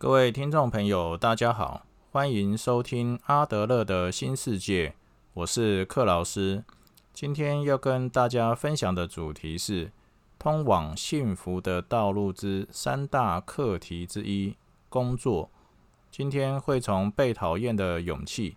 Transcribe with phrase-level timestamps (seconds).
[0.00, 4.94] 各位听众朋友，大家好，欢迎收听阿德勒的新世界，
[5.34, 6.64] 我是克老师。
[7.12, 9.92] 今天要跟大家分享的主题是
[10.38, 14.56] 通往幸福的道路之三大课题之一——
[14.88, 15.50] 工作。
[16.10, 18.52] 今天会从《被讨厌的勇气》、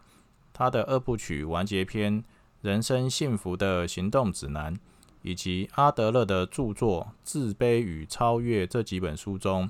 [0.53, 2.21] 他的二部曲完结篇
[2.61, 4.73] 《人生幸福的行动指南》，
[5.21, 9.69] 以及阿德勒的著作《自卑与超越》这几本书中。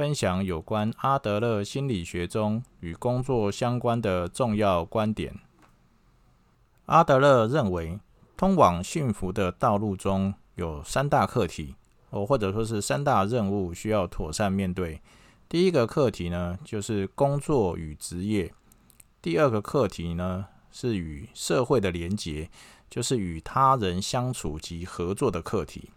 [0.00, 5.38] 分享有关阿德勒心理学中与工作相关的重要观点。
[6.86, 8.00] 阿德勒认为，
[8.34, 11.74] 通往幸福的道路中有三大课题，
[12.08, 15.02] 哦，或者说是三大任务需要妥善面对。
[15.50, 18.54] 第一个课题呢，就是工作与职业；
[19.20, 22.48] 第二个课题呢，是与社会的连结，
[22.88, 25.90] 就是与他人相处及合作的课题。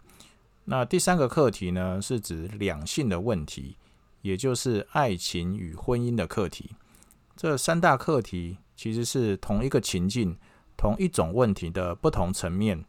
[0.66, 3.76] 那第三个课题呢，是指两性的问题。
[4.24, 6.70] 也就是爱情与婚姻的课题，
[7.36, 10.34] 这三大课题其实是同一个情境、
[10.78, 12.82] 同一种问题的不同层面。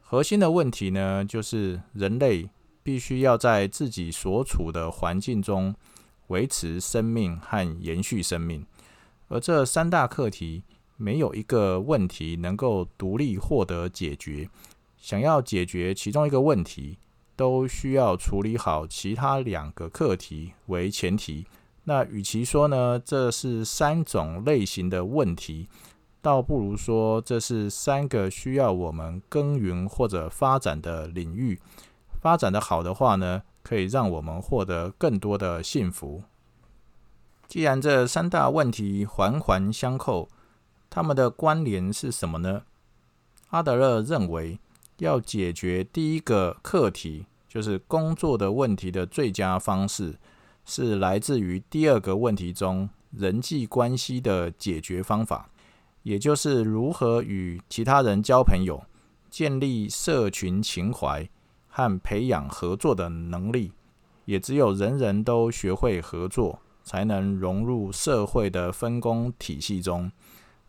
[0.00, 2.48] 核心的问题呢，就是人类
[2.82, 5.74] 必须要在自己所处的环境中
[6.28, 8.64] 维持生命和延续生命。
[9.28, 10.62] 而这三大课题
[10.96, 14.48] 没有一个问题能够独立获得解决。
[14.96, 16.96] 想要解决其中一个问题，
[17.40, 21.46] 都需要处理好其他两个课题为前提。
[21.84, 25.66] 那与其说呢，这是三种类型的问题，
[26.20, 31.58] 倒不如说这是三个需要我们耕耘或者发展的领域。
[32.20, 36.22] 发展的好的话呢，可以让我们获得更多的幸福。
[37.48, 40.28] 既然这三大问题环环相扣，
[40.90, 42.64] 它们的关联是什么呢？
[43.48, 44.60] 阿德勒认为，
[44.98, 47.24] 要解决第一个课题。
[47.50, 50.14] 就是工作的问题的最佳方式，
[50.64, 55.50] 是来自于第二个问题中人际关系的解决方法，
[56.04, 58.84] 也就是如何与其他人交朋友、
[59.28, 61.28] 建立社群情怀
[61.66, 63.72] 和培养合作的能力。
[64.26, 70.12] 也只有人人都学会合作，才能融入社会的分工体系中。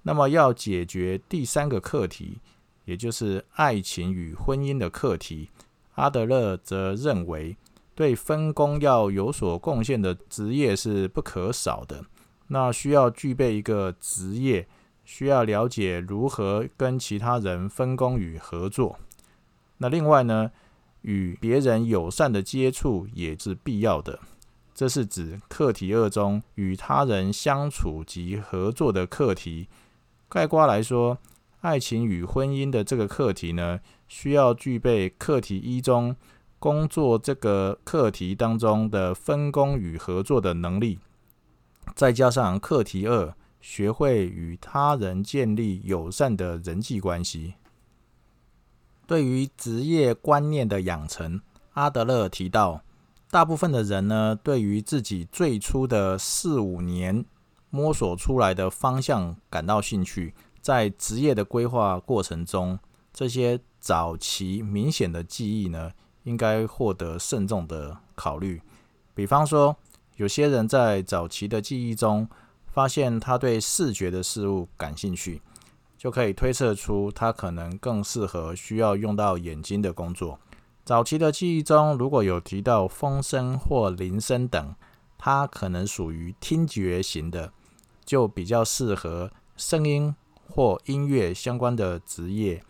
[0.01, 2.39] 那么，要解决第三个课题，
[2.85, 5.49] 也就是爱情与婚姻的课题。
[5.95, 7.57] 阿德勒则认为，
[7.93, 12.05] 对分工要有所贡献的职业是不可少的。
[12.47, 14.67] 那需要具备一个职业，
[15.05, 18.97] 需要了解如何跟其他人分工与合作。
[19.77, 20.51] 那另外呢，
[21.01, 24.19] 与别人友善的接触也是必要的。
[24.73, 29.67] 这是指课题二中与他人相处及合作的课题。
[30.27, 31.17] 概括来说，
[31.59, 33.79] 爱情与婚姻的这个课题呢？
[34.11, 36.13] 需要具备课题一中
[36.59, 40.99] 工作这个课题当中的分工与合作的能力，
[41.95, 47.53] 再加上课题二学会与他人建立友善的人际关系。
[49.07, 51.39] 对于职业观念的养成，
[51.75, 52.83] 阿德勒提到，
[53.29, 57.23] 大部分的人呢，对于自己最初的四五年
[57.69, 62.77] 摸索出来的方向感到兴趣，在职业的规划过程中，
[63.13, 63.61] 这些。
[63.81, 65.91] 早期明显的记忆呢，
[66.23, 68.61] 应该获得慎重的考虑。
[69.15, 69.75] 比方说，
[70.17, 72.29] 有些人在早期的记忆中
[72.67, 75.41] 发现他对视觉的事物感兴趣，
[75.97, 80.39] 就可以推测出他可能更适合需要用到眼睛的工作。
[80.85, 84.75] 早期的记忆中如果有提到风声或铃声等，
[85.17, 87.51] 他可能属于听觉型的，
[88.05, 90.15] 就比较适合声音
[90.47, 92.63] 或音乐相关的职业。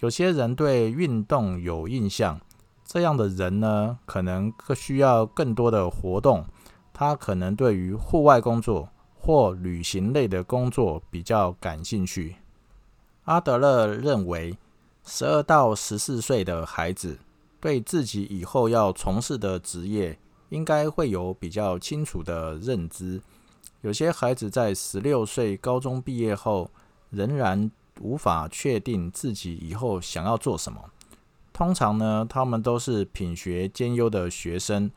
[0.00, 2.40] 有些人对运动有印象，
[2.84, 6.46] 这样的人呢，可能需要更多的活动。
[6.92, 12.36] 他可能对于户外工作或旅行类的工作比较感兴趣。
[13.24, 14.56] 阿德勒认为，
[15.04, 17.18] 十二到十四岁的孩子
[17.60, 20.16] 对自己以后要从事的职业，
[20.50, 23.20] 应该会有比较清楚的认知。
[23.80, 26.70] 有些孩子在十六岁高中毕业后，
[27.10, 27.68] 仍然。
[28.00, 30.90] 无法确定自己以后想要做什么。
[31.52, 34.90] 通常呢，他们都是品学兼优的学生，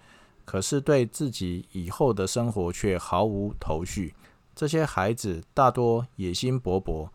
[0.45, 4.13] 可是对自己以后的生活却毫无头绪。
[4.53, 7.09] 这些孩子大多野心勃勃，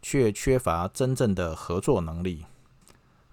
[0.00, 2.46] 却缺乏真正的合作能力。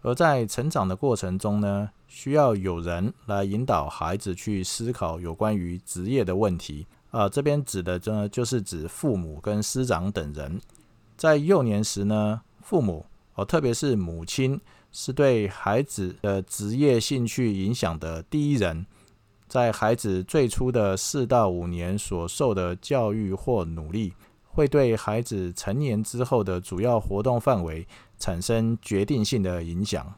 [0.01, 6.85] 而在成长的过程中呢，需要有人来引导孩子去思考有关于职业的问题。
[7.11, 10.59] 啊，这边指的呢，就是指父母跟师长等人。
[11.15, 13.05] 在幼年时呢，父母
[13.35, 14.59] 哦，特别是母亲，
[14.91, 18.85] 是对孩子的职业兴趣影响的第一人。
[19.47, 24.13] 在孩子最初的四到五年所受的教育或努力，
[24.47, 27.87] 会对孩子成年之后的主要活动范围
[28.17, 30.13] 产生决定性的影响。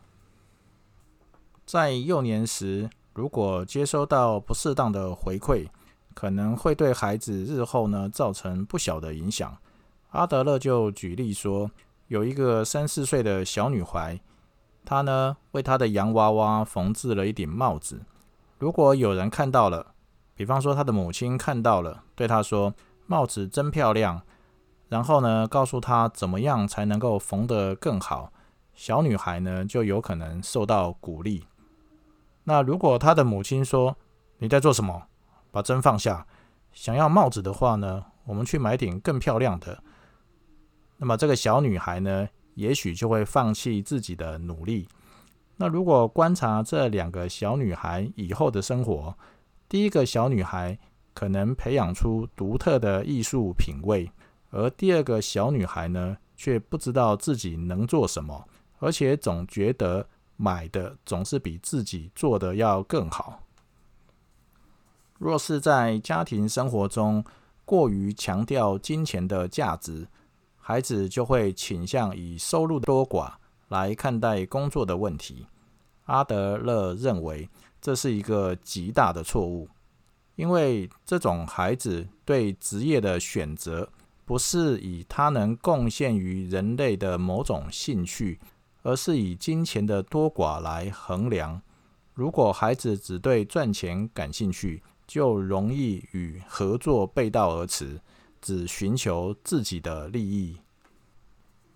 [1.65, 5.67] 在幼年时，如果接收到不适当的回馈，
[6.13, 9.57] 可能会对孩子日后呢造成不小的影响。
[10.15, 11.69] 阿德勒就举例说，
[12.07, 14.17] 有一个三四岁的小女孩，
[14.85, 18.01] 她呢为她的洋娃娃缝制了一顶帽子。
[18.57, 19.93] 如果有人看到了，
[20.33, 22.73] 比方说她的母亲看到了，对她说
[23.07, 24.21] ：“帽子真漂亮。”
[24.87, 28.31] 然后呢告诉她怎么样才能够缝得更好，
[28.73, 31.43] 小女孩呢就有可能受到鼓励。
[32.45, 33.97] 那如果她的母亲说
[34.39, 35.07] ：“你在做什么？
[35.51, 36.25] 把针放下。
[36.71, 39.83] 想要帽子的话呢，我们去买顶更漂亮的。”
[40.97, 44.87] 那么这个小女孩呢，也许就会放弃自己的努力。
[45.57, 49.17] 那如果观察这两个小女孩以后的生活，
[49.67, 50.77] 第一个小女孩
[51.13, 54.11] 可能培养出独特的艺术品味，
[54.51, 58.47] 而第二个小女孩呢，却不知道自己能做什么，
[58.79, 60.05] 而且总觉得
[60.35, 63.41] 买的总是比自己做的要更好。
[65.17, 67.23] 若是在家庭生活中
[67.63, 70.05] 过于强调金钱的价值，
[70.67, 73.33] 孩子就会倾向以收入的多寡
[73.67, 75.45] 来看待工作的问题。
[76.05, 77.47] 阿德勒认为
[77.79, 79.69] 这是一个极大的错误，
[80.35, 83.87] 因为这种孩子对职业的选择
[84.25, 88.39] 不是以他能贡献于人类的某种兴趣，
[88.81, 91.61] 而是以金钱的多寡来衡量。
[92.15, 98.01] 如果孩子只对赚钱感兴趣，就容易与合作背道而驰。
[98.45, 100.55] 只寻求自己的利益。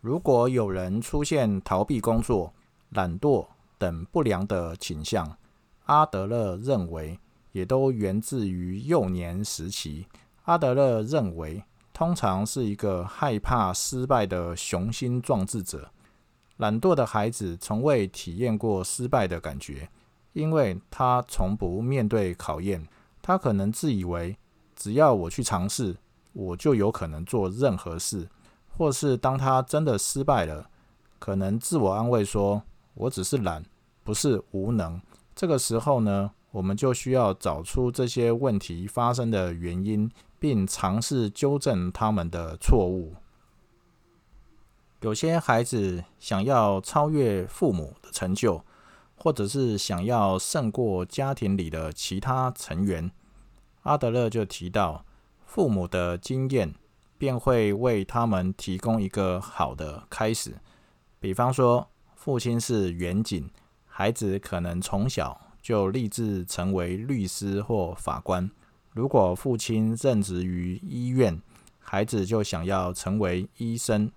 [0.02, 2.54] 如果有人出现逃避工作、
[2.90, 3.48] 懒惰
[3.80, 5.36] 等不良的倾向，
[5.86, 7.20] 阿德勒认为
[7.54, 10.06] 也都源自于幼年时期。
[10.44, 15.90] 阿德勒认为，通常是一个害怕失败的雄心壮志者。
[16.58, 19.90] 懒惰的孩子从未体验过失败的感觉，
[20.34, 22.88] 因为他从不面对考验。
[23.24, 24.38] 他可能自以为，
[24.76, 25.98] 只要我去尝试。
[26.34, 28.30] 我就有可能做任何事，
[28.78, 30.70] 或是当他真的失败了，
[31.18, 33.66] 可能自我安慰说：“我只是懒，
[34.04, 35.02] 不是无能。”
[35.36, 43.16] 这个时候呢，我们就需要找出这些问题发生的原因，并尝试纠正他们的错误。
[45.02, 48.64] 有些孩子想要超越父母的成就，
[49.16, 53.10] 或者是想要胜过家庭里的其他成员，
[53.84, 55.06] 阿德勒就提到。
[55.50, 56.76] 父母的经验
[57.18, 60.54] 便会为他们提供一个好的开始。
[61.20, 63.50] 比方说，父亲是远景，
[63.88, 68.48] 孩子可能从小就立志成为律师或法官。
[68.94, 71.42] 如果父亲任职于医院，
[71.80, 74.12] 孩子就想要成为医生。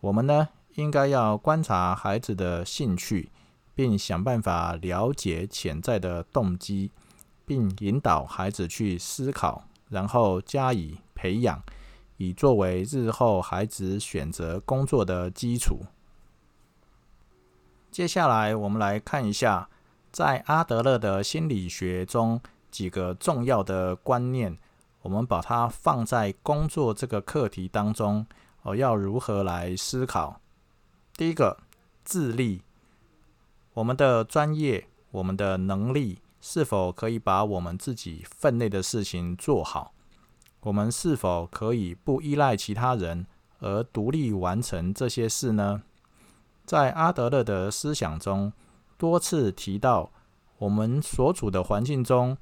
[0.00, 3.30] 我们呢，应该要观察孩子的兴趣，
[3.72, 6.90] 并想办法了解潜在的动机，
[7.46, 9.68] 并引导孩子去思考。
[9.88, 11.62] 然后加以培养，
[12.16, 15.80] 以作为日后孩子选择工作的基础。
[17.90, 19.68] 接下来，我们来看一下，
[20.12, 22.40] 在阿德勒的心理学中
[22.70, 24.58] 几个重要的观念，
[25.02, 28.26] 我们把它放在工作这个课题当中，
[28.62, 30.40] 哦，要如何来思考？
[31.14, 31.58] 第一个，
[32.04, 32.60] 自立，
[33.72, 36.18] 我们的专业，我们的能力。
[36.48, 39.92] 是否可以把我们自己分内的事情做好？
[40.60, 43.26] 我们是否可以不依赖其他人
[43.58, 45.82] 而独立完成这些事呢？
[46.64, 48.52] 在阿德勒的思想中，
[48.96, 50.12] 多次提到
[50.58, 52.38] 我们所处的环境中、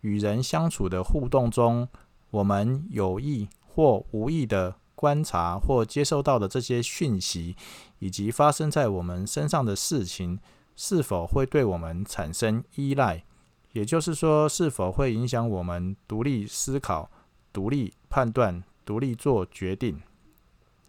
[0.00, 1.86] 与人相处的互动中，
[2.30, 7.54] 我们有意或无意的观察或接收到的这些讯息，
[7.98, 10.40] 以及发生在我们身上的事情，
[10.74, 13.24] 是否会对我们产生依赖？
[13.72, 17.10] 也就是说，是否会影响我们独立思考、
[17.52, 20.00] 独立判断、独立做决定？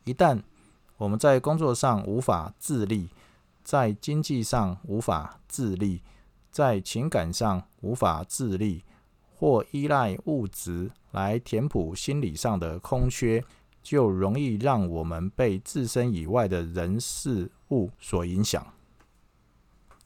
[0.04, 0.42] 一旦
[0.98, 3.10] 我们在工作上无法自立，
[3.64, 6.02] 在经济上无法自立，
[6.52, 8.84] 在情感上无法自立，
[9.34, 13.44] 或依赖物质来填补心理上的空缺，
[13.82, 18.66] 就容易让我们被自身以外的人事物所影响。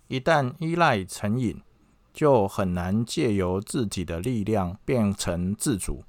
[0.08, 1.62] 一旦依赖成瘾，
[2.18, 6.04] 就很难借由自己的力量变成自主，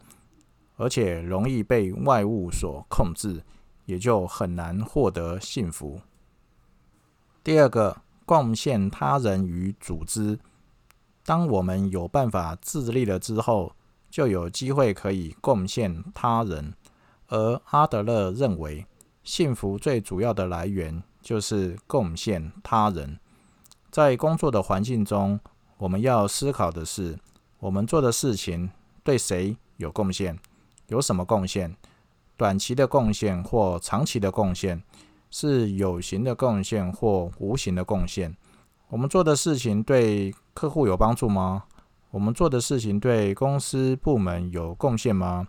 [0.76, 3.42] 而且容易被外物所控制，
[3.84, 6.00] 也就很难获得幸福。
[7.44, 10.38] 第二个，贡献他人与组织，
[11.26, 13.74] 当我们有办法自立了之后，
[14.08, 16.72] 就有机会可以贡献他人。
[17.26, 18.86] 而阿德勒认为，
[19.22, 23.18] 幸福最主要的来源就是贡献他人。
[23.90, 25.38] 在工作的环境中，
[25.78, 27.16] 我们要思考的是，
[27.60, 28.68] 我们做的事情
[29.04, 30.36] 对谁有贡献？
[30.88, 31.76] 有什么贡献？
[32.36, 34.82] 短期的贡献或长期的贡献？
[35.30, 38.36] 是有形的贡献或无形的贡献？
[38.88, 41.64] 我们做的事情对客户有帮助吗？
[42.10, 45.46] 我们做的事情对公司部门有贡献吗？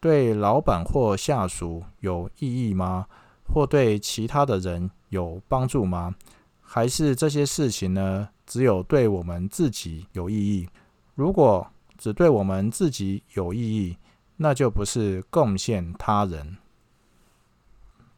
[0.00, 3.06] 对老板或下属有意义吗？
[3.52, 6.14] 或对其他的人有帮助吗？
[6.62, 8.28] 还是这些事情呢？
[8.50, 10.68] 只有对我们自己有意义？
[11.14, 13.96] 如果只对我们自己有意义，
[14.38, 16.56] 那就不是贡献他人。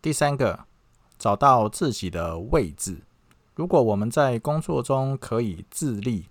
[0.01, 0.65] 第三个，
[1.19, 3.03] 找到自己的位置。
[3.55, 6.25] 如果我们在工作中可以自立，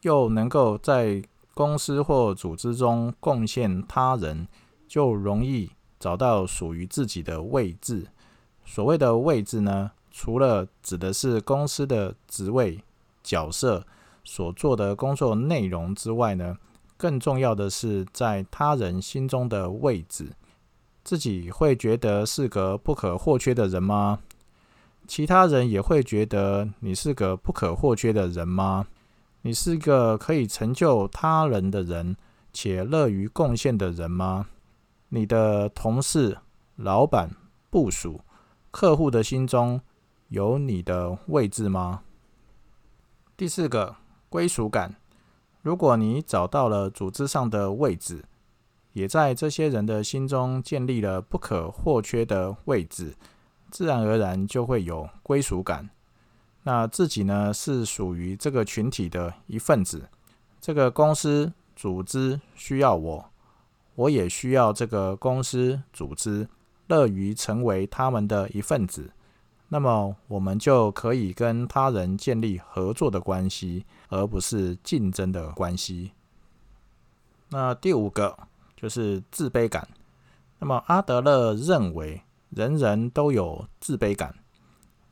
[0.00, 1.22] 又能够在
[1.54, 4.48] 公司或组织中贡献他人。
[4.88, 8.08] 就容易找到属于自己的位置。
[8.62, 12.84] 所谓的位置呢，除了指的是公司的职位、
[13.22, 13.86] 角色
[14.24, 16.56] 所做的工作内容之外呢，
[16.96, 20.30] 更重要的是在他人心中的位置。
[21.04, 24.20] 自己会觉得是个不可或缺的人吗？
[25.08, 28.86] 其他人也会觉得你是个不可或缺的人吗？
[29.42, 32.16] 你是个可以成就他人的人，
[32.52, 34.46] 且乐于贡献的人吗？
[35.08, 36.38] 你的同事、
[36.76, 37.28] 老板、
[37.68, 38.20] 部属、
[38.70, 39.80] 客户的心中
[40.28, 42.02] 有你的位置吗？
[43.42, 43.96] 第四个
[44.28, 44.94] 归属感。
[45.62, 48.24] 如果你找到了组织上的位置，
[48.92, 53.16] 也在这些人的心中建立了不可或缺的位置，
[53.68, 55.90] 自然而然就会有归属感。
[56.62, 60.08] 那自己呢，是属于这个群体的一份子。
[60.60, 63.28] 这个公司、组织需要我。
[63.96, 66.48] 我也需要这个公司组织，
[66.86, 69.10] 乐于成为他们的一份子，
[69.72, 76.12] 那么我们就可以跟他人建立合作的关系，而不是竞争的关系。
[77.48, 78.36] 那第五个
[78.76, 79.88] 就是自卑感。
[80.58, 84.34] 那么阿德勒认为，人人都有自卑感。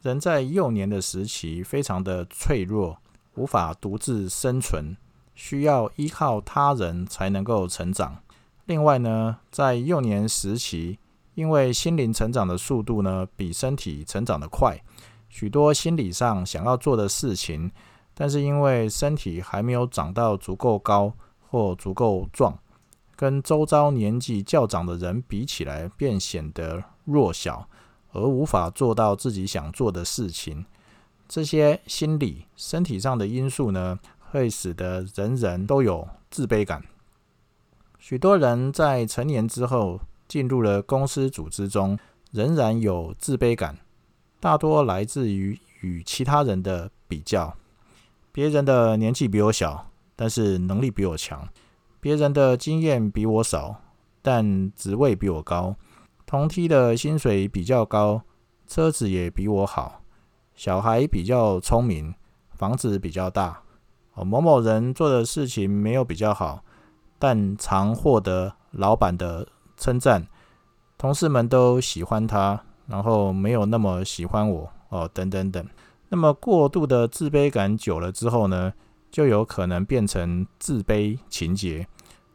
[0.03, 2.99] 人在幼年的时期非常的脆弱，
[3.37, 4.95] 无法独自生存，
[5.35, 8.23] 需要依靠他人才能够成长。
[8.67, 10.99] 另外呢，在幼年时期，
[11.41, 14.79] 因为心灵成长的速度呢比身体成长的快，
[15.31, 17.71] 许多心理上想要做的事情，
[18.13, 21.11] 但是因为身体还没有长到足够高
[21.49, 22.59] 或足够壮，
[23.17, 27.67] 跟周遭年纪较长的人比起来，便显得弱小，
[28.13, 30.67] 而无法做到自己想做的事情。
[31.27, 33.99] 这些心理、身体上的因素呢，
[34.31, 36.85] 会使得人人都有自卑感。
[37.99, 39.99] 许多人在成年之后
[40.31, 41.99] 进入了公司组织中，
[42.31, 43.77] 仍然有自卑感，
[44.39, 47.53] 大多来自于与其他人的比较。
[48.31, 51.41] 别人的年纪比我小，但是能力比我强；
[51.99, 53.83] 别人的经验比我少，
[54.23, 55.75] 但职位比我高；
[56.25, 58.23] 同梯的薪水比较高，
[58.69, 60.01] 车子也比我好；
[60.55, 62.15] 小孩比较聪明，
[62.53, 63.65] 房子比较大。
[64.15, 66.63] 某某人做的事情没有比较好。
[67.23, 69.47] 但常获得老板的
[69.81, 70.25] 称赞，
[70.99, 75.67] 同事们都喜欢他，然后没有那么喜欢我哦，等等等。
[76.11, 78.73] 那么过度的自卑感久了之后呢，
[79.11, 81.87] 就有可能变成自卑情节。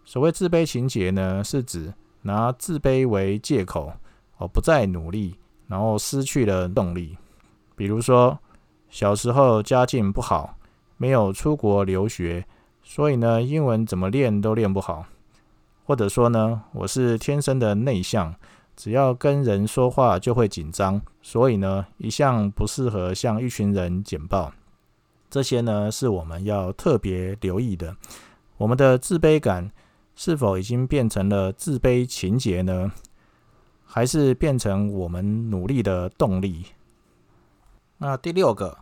[0.03, 3.93] 所谓自卑情节呢，是指拿自卑为借口
[4.37, 5.35] 哦，不再努力，
[5.67, 7.17] 然后失去了动力。
[7.75, 8.39] 比如说，
[8.89, 10.57] 小时候家境不好，
[10.97, 12.45] 没有出国留学。
[12.81, 15.05] 所以呢，英文怎么练都练不好，
[15.85, 18.33] 或者说呢，我是天生的内向，
[18.75, 24.51] 只要跟人说话就会紧张，所以呢，一向不适合向一群人简报。
[25.29, 27.95] 这些呢，是我们要特别留意的。
[28.57, 29.71] 我们的自卑感
[30.15, 32.91] 是否已经变成了自卑情节呢？
[33.83, 36.65] 还是变成我们努力的动力？
[37.99, 38.79] 那第六个，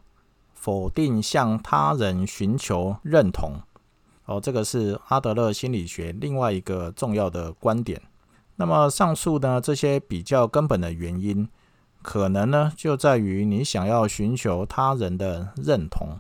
[0.54, 3.60] 否定向他人寻求认同。
[4.26, 8.02] 哦，这个是阿德勒心理学另外一个重要的观点。
[8.56, 11.50] 那么上述呢这些比较根本的原因，
[12.02, 16.20] 可能呢就在于你想要寻求他人的认同，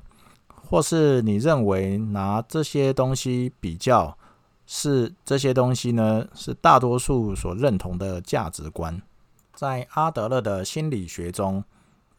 [0.70, 4.18] 或是你认为拿这些东西比较，
[4.66, 9.02] 是这些东西呢是大多数所认同的价值观。
[9.54, 11.64] 在阿德勒的心理学中，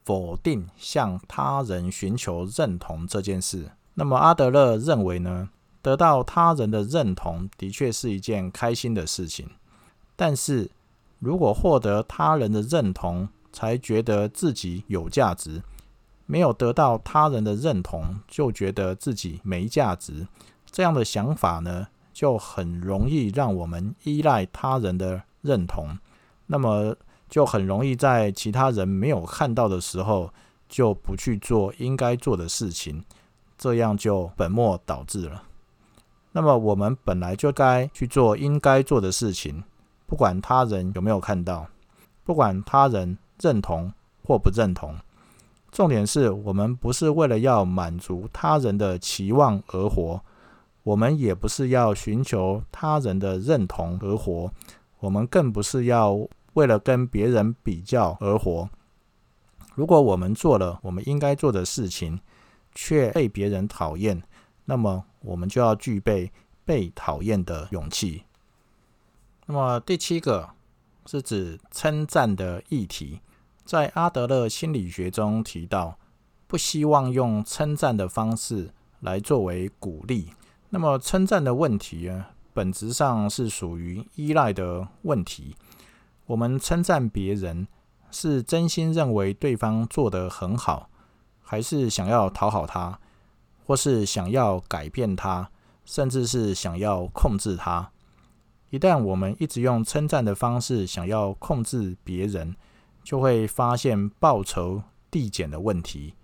[0.05, 3.73] 否定向他人寻求认同这件事。
[3.95, 5.49] 那么阿德勒认为呢，
[5.85, 9.47] 得到他人的认同的确是一件开心的事情，
[10.17, 10.71] 但是
[11.19, 15.62] 如果获得他人的认同才觉得自己有价值，
[16.25, 20.26] 没有得到他人的认同就觉得自己没价值，
[20.71, 25.99] 这样的想法呢，就很容易让我们依赖他人的认同，
[26.47, 26.97] 那么
[27.29, 30.33] 就很容易在其他人没有看到的时候，
[30.67, 33.05] 就不去做应该做的事情。
[33.59, 35.43] 这样就本末倒置了。
[36.37, 39.62] 那么我们本来就该去做应该做的事情，
[40.05, 41.69] 不管他人有没有看到，
[42.25, 43.93] 不管他人认同
[44.25, 44.97] 或不认同。
[45.71, 50.21] 重点是我们不是为了要满足他人的期望而活，
[50.83, 54.50] 我们也不是要寻求他人的认同而活，
[54.99, 56.19] 我们更不是要
[56.55, 58.69] 为了跟别人比较而活。
[59.76, 62.19] 如果我们做了我们应该做的事情，
[62.75, 64.21] 却被别人讨厌，
[64.64, 66.33] 那么我们就要具备
[66.64, 68.25] 被讨厌的勇气。
[69.47, 70.50] 那么第七个
[71.06, 73.21] 是指称赞的议题，
[73.64, 75.99] 在阿德勒心理学中提到，
[76.47, 80.30] 不希望用称赞的方式来作为鼓励。
[80.71, 85.54] 那么称赞的问题呢，本质上是属于依赖的问题。
[86.26, 87.68] 我们称赞别人，
[88.11, 90.88] 是真心认为对方做得很好。
[91.42, 92.99] 还是想要讨好他，
[93.64, 95.50] 或是想要改变他，
[95.85, 97.90] 甚至是想要控制他。
[98.71, 102.54] 一旦我们一直用称赞的方式想要控制别人，
[103.02, 106.14] 就会发现报酬递减的问题。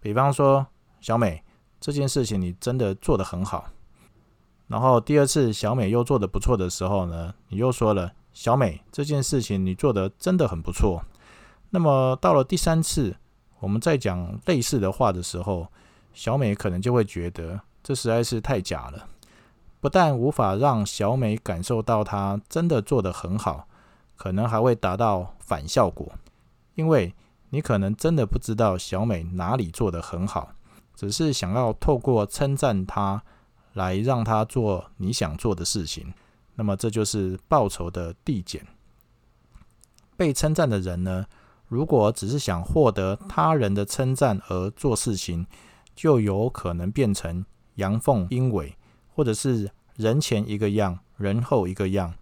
[0.00, 0.66] 比方说，
[1.00, 1.42] 小美
[1.80, 3.66] 这件事情你真的做得很好，
[4.66, 11.02] 然后第二次小美又做得不错的时候呢，你又说了小美这件事情你做得真的很不错。
[11.70, 13.16] 那么到了第三次。
[13.60, 15.68] 我们在讲类似的话的时候，
[16.14, 19.08] 小美可能就会觉得这实在是太假了，
[19.80, 23.66] 不但无法让小美感受到她真的做得很好，
[24.16, 26.12] 可能还会达到反效果，
[26.74, 27.14] 因为
[27.50, 30.52] 你可能真的不知道小美哪里做得很好，
[30.94, 33.22] 只是想要透过称赞她
[33.72, 36.12] 来让她做你想做的事情，
[36.54, 38.66] 那么这就是报酬的递减。
[40.16, 41.26] 被称赞的人呢？
[41.66, 45.46] 如果只是想获得他人的称赞而做事情，
[45.94, 47.44] 就有可能变成
[47.76, 48.76] 阳奉阴违，
[49.14, 52.14] 或者是人前一个样，人后一个样，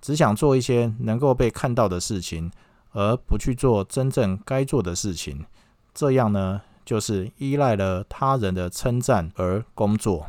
[0.00, 2.50] 只想做一些能够被看到的事情，
[2.92, 5.44] 而不去做真正该做的事情。
[5.92, 10.26] 这样呢，就是依赖了他人的称赞而工作。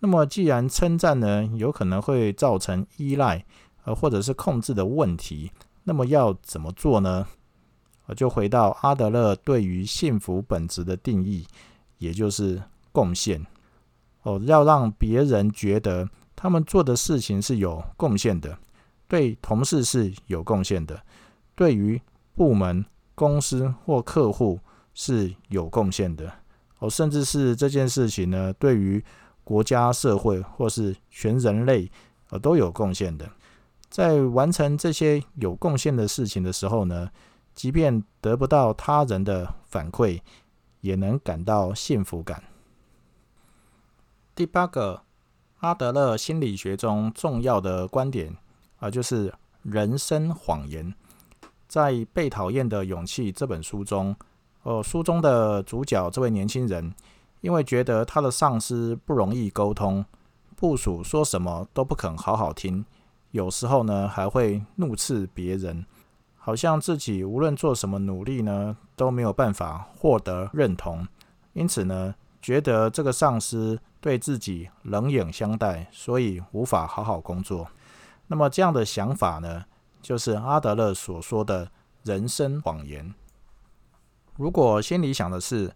[0.00, 3.44] 那么，既然称赞呢有可能会造成依赖，
[3.84, 5.50] 呃，或者是控制的问题，
[5.84, 7.26] 那么要怎么做呢？
[8.06, 11.46] 我就回到阿德勒对于幸福本质的定义，
[11.98, 13.44] 也就是贡献。
[14.22, 18.58] 哦，要让别人觉得他们做的事情是有贡献的，
[19.06, 21.00] 对同事是有贡献的，
[21.54, 22.00] 对于
[22.34, 24.58] 部门、公司或客户
[24.94, 26.32] 是有贡献的。
[26.78, 29.02] 哦，甚至是这件事情呢，对于
[29.44, 31.90] 国家、社会或是全人类，
[32.30, 33.28] 呃，都有贡献的。
[33.88, 37.08] 在完成这些有贡献的事情的时候呢？
[37.54, 40.20] 即便得不到他人的反馈，
[40.86, 42.44] 也能感到幸福感。
[44.36, 45.02] 第八个，
[45.58, 48.36] 阿德勒心理学中重要的观点
[48.78, 50.94] 啊，就是人生谎言。
[51.66, 54.14] 在《被讨厌的勇气》这本书中，
[54.62, 56.94] 呃，书中的主角这位年轻人，
[57.40, 60.04] 因为觉得他的上司不容易沟通，
[60.54, 62.84] 部署说什么都不肯好好听，
[63.32, 65.84] 有时候呢还会怒斥别人。
[66.36, 71.06] 好像自己无论做什么努力呢，都没有办法获得认同，
[71.52, 77.68] 因此呢，觉得这个上司对自己冷眼相待，所以无法好好工作。
[78.26, 79.66] 那么这样的想法呢，
[80.00, 81.70] 就是阿德勒所说的
[82.02, 83.14] 人生谎言。
[84.36, 85.72] 如果心里想的是，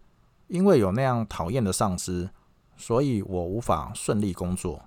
[0.47, 2.29] 因为有那样讨厌的上司，
[2.75, 4.83] 所以我无法顺利工作，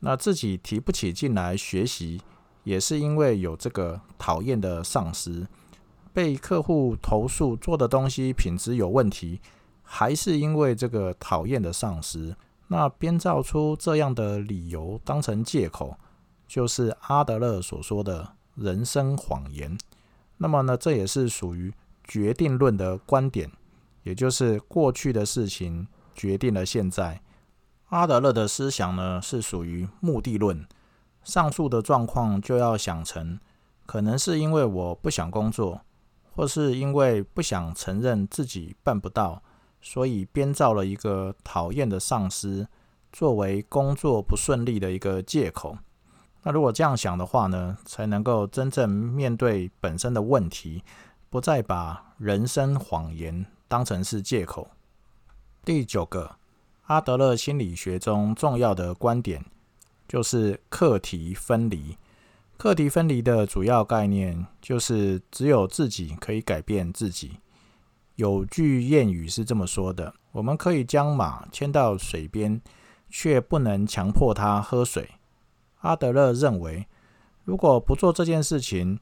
[0.00, 2.20] 那自己提不起劲来学习。
[2.64, 5.46] 也是因为有这个讨厌的上司，
[6.14, 9.40] 被客户投诉做的东西品质有问题，
[9.82, 12.36] 还是因为这个讨厌的上司，
[12.68, 15.98] 那编造出这样的理由当成借口，
[16.46, 19.76] 就是阿德勒所说的人生谎言。
[20.36, 21.74] 那么呢，这也是属于
[22.04, 23.50] 决定论的观点，
[24.04, 27.20] 也就是过去的事情决定了现在。
[27.88, 30.64] 阿德勒的思想呢，是属于目的论。
[31.24, 33.40] 上述的状况就要想成，
[33.86, 35.80] 可能是因为我不想工作，
[36.34, 39.42] 或是因为不想承认自己办不到，
[39.80, 42.66] 所以编造了一个讨厌的上司，
[43.12, 45.78] 作为工作不顺利的一个借口。
[46.42, 50.82] 那如果这样想的话呢，才能够真正面对本身的问题，
[51.30, 54.68] 不再把人生谎言当成是借口。
[55.64, 56.36] 第九个，
[56.86, 59.44] 阿德勒心理学中重要的观点
[60.06, 61.96] 就是课题分离。
[62.56, 67.38] 课题分离的主要概念就是只有自己可以改变自己。
[68.14, 72.60] 有句谚语是这么说的：“我们可以将马牵到水边，
[73.10, 75.10] 却不能强迫它喝水。”
[75.82, 76.86] 阿德勒认为，
[77.44, 78.98] 如果不做这件事情，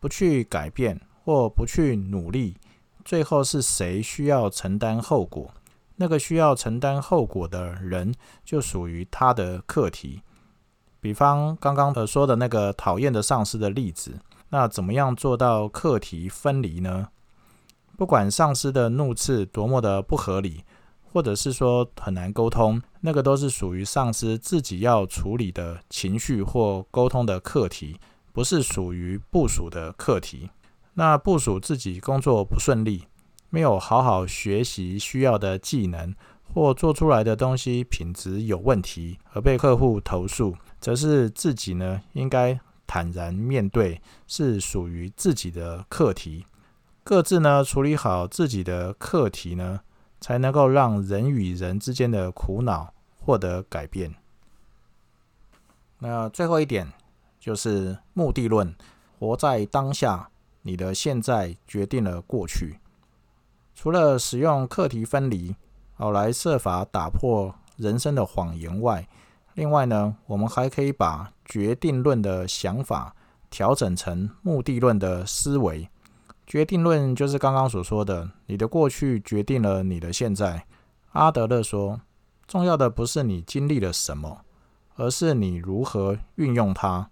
[0.00, 2.56] 不去改变或不去努力，
[3.04, 5.52] 最后是谁需要承担后果？
[5.96, 8.12] 那个需要承担后果的人，
[8.44, 10.22] 就属于他的课题。
[11.04, 17.08] 比方刚刚的说的那个讨厌的上司的例子，那怎么样做到课题分离呢？
[17.98, 20.64] 不管上司的怒斥多么的不合理，
[21.12, 28.00] 或者是说很难沟通，那个都是属于上司自己要处理的情绪或沟通的课题，
[28.32, 30.48] 不是属于部署的课题。
[30.94, 33.04] 那部署自己工作不顺利，
[33.50, 36.14] 没有好好学习需要的技能，
[36.54, 46.46] 或做出来的东西品质有问题而被客户投诉，则是自己呢应该坦然面对，是属于自己的课题。
[47.02, 49.80] 各自呢处理好自己的课题呢，
[50.20, 54.14] 才能够让人与人之间的苦恼获得改变。
[55.98, 56.92] 那最后一点
[57.40, 58.74] 就是目的论，
[59.18, 60.30] 活在当下，
[60.62, 62.78] 你的现在决定了过去。
[63.74, 65.56] 除了使用课题分离，
[65.94, 69.08] 好来设法打破人生的谎言外，
[69.54, 73.14] 另外呢，我们还可以把决定论的想法
[73.48, 75.88] 调整成目的论的思维。
[76.46, 80.66] 决定论就是刚刚所说的，你的过去决定了你的现在。
[81.12, 82.00] 阿德勒说，
[82.46, 84.40] 重要的不是你经历了什么，
[84.96, 87.08] 而是你如何运用它。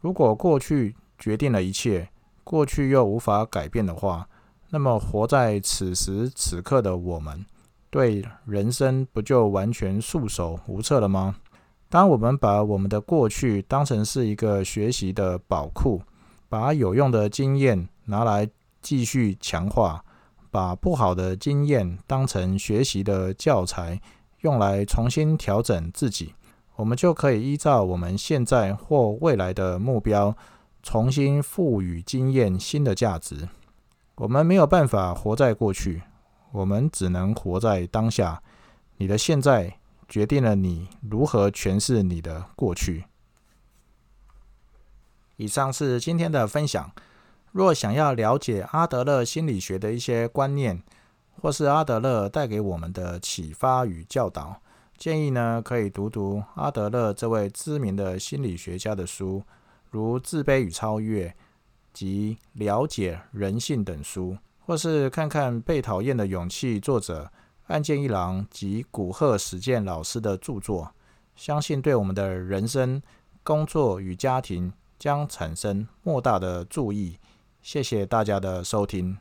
[0.00, 2.08] 如果过去决定了一切，
[2.44, 4.28] 过去又无法改变的话，
[4.70, 7.44] 那么活在此时此刻的我们，
[7.92, 11.36] 对人生不就完全束手无策了吗？
[11.88, 16.02] 当我们把我们的过去当成是一个学习的宝库，
[16.48, 18.50] 把有用的经验拿来。
[18.84, 20.04] 继续强化，
[20.50, 24.00] 把不好的经验当成学习的教材，
[24.40, 26.34] 用来重新调整自己，
[26.74, 30.36] 我们就可以依照我们现在或未来的目标，
[30.82, 33.48] 重新赋予经验新的价值。
[34.16, 36.02] 我们没有办法活在过去，
[36.52, 38.42] 我们只能活在当下。
[38.98, 43.04] 你的现在决定了你如何诠释你的过去。
[45.36, 46.92] 以上是今天的分享。
[47.50, 50.82] 若想要了解阿德勒心理学的一些观念，
[51.40, 54.62] 或是阿德勒带给我们的启发与教导，
[54.96, 59.42] 建议呢可以读读阿德勒这位知名的心理学家的书，
[59.90, 61.28] 如《自卑与超越》
[61.92, 67.30] 及《了解人性》等书，或是看看《被讨厌的勇气》作者
[67.66, 70.92] 岸见一郎及古贺史健老师的著作，
[71.34, 73.02] 相信对我们的人生、
[73.42, 77.18] 工作与家庭将产生莫大的注意。
[77.60, 79.16] 谢谢大家的收听。